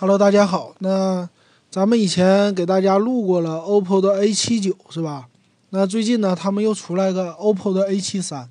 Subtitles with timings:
[0.00, 0.74] Hello，大家好。
[0.78, 1.28] 那
[1.70, 5.28] 咱们以前给大家录过了 OPPO 的 A 七九，是吧？
[5.68, 8.48] 那最近呢，他们又出来个 OPPO 的 A 七三。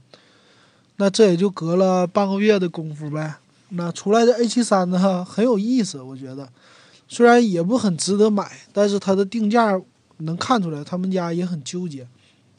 [0.98, 3.38] 那这也就隔了半个月的功夫呗。
[3.70, 6.48] 那出来的 A 七三呢，很有意思，我觉得。
[7.08, 9.82] 虽然也不很值得买，但是它的定价
[10.18, 12.08] 能看出来，他们家也很纠结。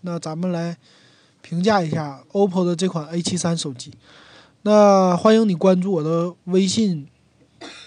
[0.01, 0.77] 那咱们来
[1.43, 3.93] 评价一下 OPPO 的这款 A 七三手机。
[4.63, 7.07] 那欢迎你关注我的微信。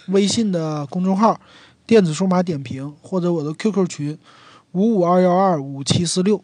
[0.08, 1.40] 微信的公众号
[1.86, 4.18] “电子数码点评”或者我的 QQ 群
[4.72, 6.44] 五五二幺二五七四六。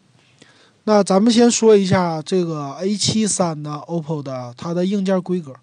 [0.84, 5.54] 那咱们先说一下这个 A 七三的 OPPO 的它的硬件规格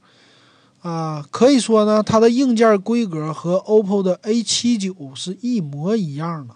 [0.81, 6.53] 啊，可以说呢，它的硬件规格和 OPPO 的 A 七九是一模一样的，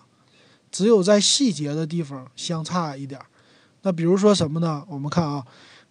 [0.72, 3.20] 只有在细节的地方相差一点。
[3.82, 4.84] 那比如说什么呢？
[4.88, 5.44] 我们看啊，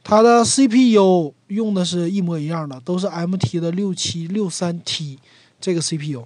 [0.04, 5.18] 它的 CPU 用的是一模一样的，都是 MT 的六七六三 T。
[5.60, 6.24] 这个 CPU，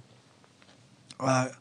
[1.17, 1.51] 哎，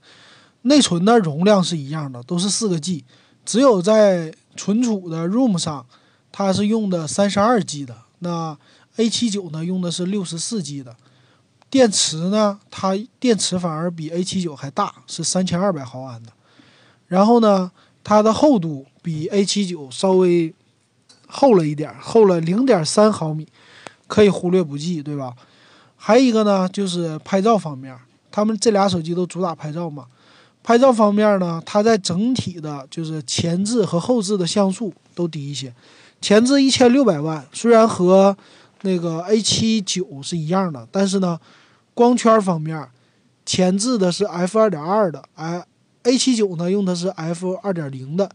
[0.62, 3.04] 内存的容量是一样的，都是四个 G，
[3.45, 5.84] 只有在存储的 ROM 上，
[6.30, 7.96] 它是用的三十二 G 的。
[8.21, 8.57] 那
[8.96, 10.96] A 七九呢，用的是六十四 G 的。
[11.68, 16.32] 电池呢，它电池反而比 A 七九还大，是三千二百毫安的。
[17.09, 17.73] 然后呢，
[18.04, 20.54] 它的厚度比 A 七九稍微
[21.27, 23.49] 厚了一点，厚了零点三毫米，
[24.06, 25.34] 可以忽略不计，对吧？
[26.07, 27.97] 还有一个呢，就是拍照方面，
[28.30, 30.05] 他们这俩手机都主打拍照嘛。
[30.63, 35.73] 拍照方面呢，它在整体的就是前置和后置的像素都低一些。
[36.21, 38.37] 前置一千六百万，虽然和
[38.83, 41.41] 那个 A 七九是一样的，但是呢，
[41.95, 42.87] 光圈方面，
[43.46, 45.65] 前置的是 F 二点二的，哎
[46.02, 48.30] ，A 七九呢用的是 F 二点零的，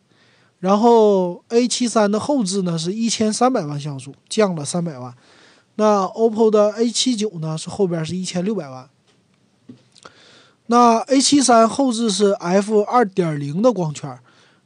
[0.57, 5.13] 然后 A 七三的后置呢是一千三百万像素，降了三百万。
[5.79, 7.57] 那 OPPO 的 A 七九呢？
[7.57, 8.89] 是后边是一千六百万。
[10.65, 14.19] 那 A 七三后置是 F 二点零的光圈，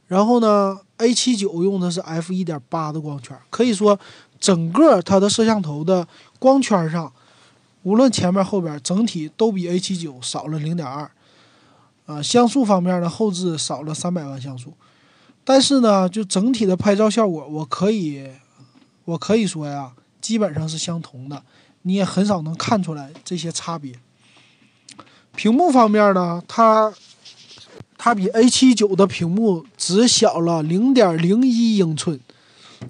[0.08, 3.38] 然后呢，A 七九用的是 F 一点八的光圈。
[3.48, 3.96] 可以说，
[4.40, 6.08] 整个它的摄像头的
[6.40, 7.12] 光圈上，
[7.84, 11.08] 无论前面后边，整体都比 A 七九少了零点二。
[12.06, 14.72] 啊，像素方面呢，后置少了三百万像素，
[15.44, 18.30] 但是呢，就整体的拍照效果，我可以，
[19.04, 19.92] 我可以说呀。
[20.24, 21.42] 基本上是相同的，
[21.82, 23.92] 你也很少能看出来这些差别。
[25.36, 26.90] 屏幕方面呢，它
[27.98, 32.18] 它比 A 七九的屏幕只小了零点零一英寸，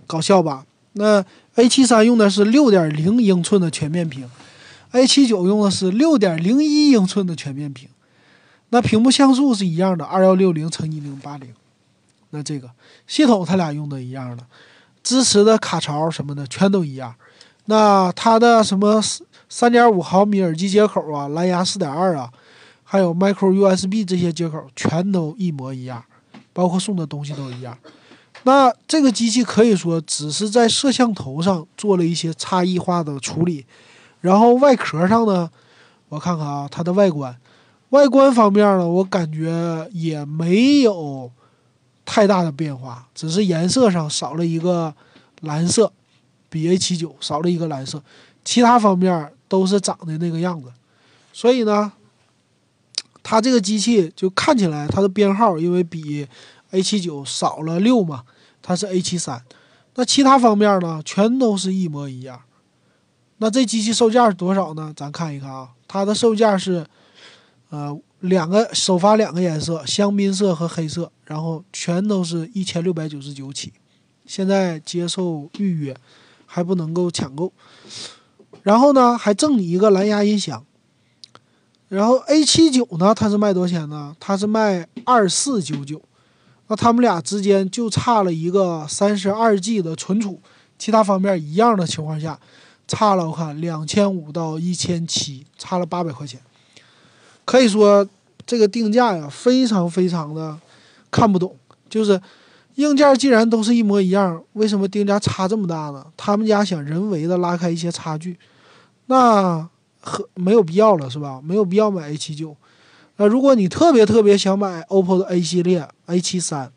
[0.07, 0.65] 搞笑吧？
[0.93, 1.25] 那
[1.57, 4.31] A 七三用的是六点零英寸的全面屏
[4.93, 7.89] ，A 七九用的是六点零一英寸的全面屏。
[8.69, 11.53] 那屏幕像素是一样的，二幺六零乘一零八零。
[12.31, 12.71] 那这个
[13.09, 14.47] 系统它俩用的一样的，
[15.05, 17.15] 支持的卡槽什么的全都一样。
[17.67, 19.01] 那它的什么
[19.49, 22.29] 三点五毫米耳机接口啊，蓝牙四点二啊，
[22.83, 26.03] 还有 micro USB 这些接口全都一模一样，
[26.53, 27.79] 包括送的东西都一样。
[28.43, 33.65] 那这个机器可以说只是在摄像头上做了一些差异化的处理，
[34.21, 35.51] 然后外壳上呢，
[36.09, 37.35] 我看看啊，它的外观，
[37.91, 41.31] 外观方面呢，我感觉也没有
[42.05, 44.95] 太大的变化，只是颜色上少了一个
[45.41, 45.93] 蓝色。
[46.51, 48.01] 比 A 七九少了一个蓝色，
[48.45, 50.73] 其他方面都是长的那个样子，
[51.33, 51.91] 所以呢，
[53.25, 56.29] 它这个机器就看起来它的编号因为比
[56.71, 58.23] A 七九少了六嘛，
[58.63, 59.43] 它是 A 七三，
[59.97, 62.41] 那其他方面呢全都是一模一样。
[63.39, 64.93] 那这机器售价是多少呢？
[64.97, 66.87] 咱看一看啊，它的售价是，
[67.71, 67.99] 呃，
[68.29, 73.73] 两个首发两个颜色，香槟色和黑色，然后全都是一千六百九十九起，
[74.27, 75.97] 现在接受预约。
[76.47, 77.53] 还不能够抢购，
[78.63, 80.65] 然后呢，还赠你一个蓝牙音响。
[81.89, 84.15] 然后 A 七九呢，它是卖多少钱呢？
[84.21, 86.01] 它是卖二四九九。
[86.69, 90.41] 那他们俩之间就差了一个三十二 G 的存储，
[90.79, 92.39] 其他方面一样的情况下，
[92.87, 96.41] 差了我看两千五到一千七，差了八百块钱。
[97.45, 98.07] 可以说
[98.47, 100.59] 这个定价呀，非常非常的
[101.11, 101.57] 看不懂，
[101.89, 102.21] 就是。
[102.77, 106.05] 硬件既然都是一模一样，为什么定价差这么大呢？
[106.17, 108.37] 他们家想人为的拉开一些差距，
[109.07, 109.69] 那
[110.01, 111.41] 和没有必要了，是吧？
[111.41, 112.57] 没有必要买 A 七九。
[113.15, 116.73] 那如果你特别特别想买 OPPO 的 A 系列 A 七三，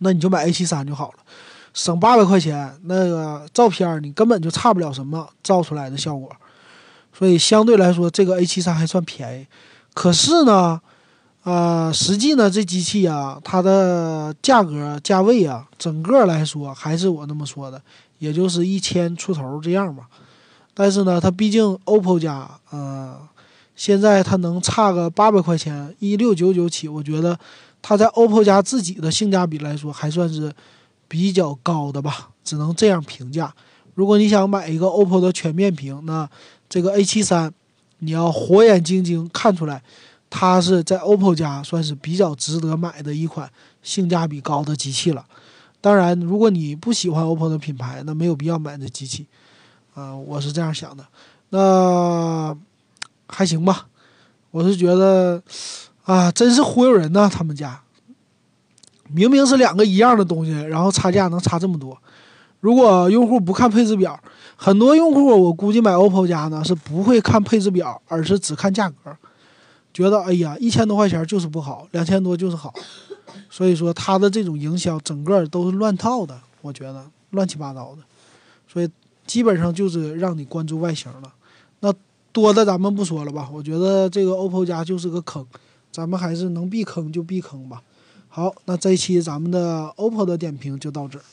[0.00, 1.14] 那你就买 A 七三就好了，
[1.72, 6.30] 省八百块钱，那个照片你根本就差不了什么照出来的效果。
[7.16, 9.46] 所以相对来说，这个 A 七三还算便宜。
[9.94, 10.80] 可是呢？
[11.44, 17.78] 呃，实际呢，这机器啊，它的价格价位啊，整个来说还是我那么说的，
[18.18, 20.04] 也就是一千出头这样吧。
[20.72, 23.18] 但是呢，它毕竟 OPPO 家，呃，
[23.76, 27.38] 现在它能差个八百块钱，一六九九起，我觉得
[27.82, 30.50] 它在 OPPO 家自己的性价比来说还算是
[31.06, 33.54] 比较高的吧，只能这样评价。
[33.94, 36.28] 如果你想买一个 OPPO 的全面屏，那
[36.68, 37.52] 这个 A 七三，
[37.98, 39.82] 你要火眼金睛看出来，
[40.28, 43.50] 它是在 OPPO 家算是比较值得买的一款
[43.82, 45.24] 性价比高的机器了。
[45.80, 49.26] 当然，如果你不喜欢 OPPO 的品牌，那没有必要买这机器。
[49.94, 51.06] 啊，我是这样想的。
[51.50, 52.56] 那
[53.28, 53.86] 还行吧，
[54.50, 55.40] 我是觉得
[56.02, 57.30] 啊，真是忽悠人呢！
[57.32, 57.80] 他们家
[59.08, 61.96] 明明是两个一样的东西，然后差价能差这么多。
[62.64, 64.18] 如果用户不看配置表，
[64.56, 69.14] 很多用户我估计买 OPPO 家呢是不会看配置表，而是只看价格，
[69.92, 72.72] 觉得哎呀一千多块钱就是不好，两千多就是好，
[73.50, 77.98] 所以说它的这种营销整个都是乱套的，我觉得乱七八糟的，
[78.66, 78.88] 所以
[79.26, 81.30] 基本上就是让你关注外形了。
[81.80, 81.92] 那
[82.32, 85.46] 多的咱们不说了吧，我觉得这个 OPPO 家就是个坑，
[85.92, 87.82] 咱们还是能避坑就避坑吧。
[88.30, 91.24] 好，那这一期咱们的 OPPO 的点评就到这儿。